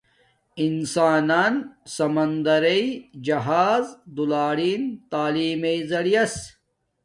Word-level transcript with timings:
انسانن 0.65 1.53
سمندرݵ 1.95 2.83
جہاز 3.25 3.85
دولارین 4.15 4.81
تعلیم 5.11 5.61
اری 5.97 6.13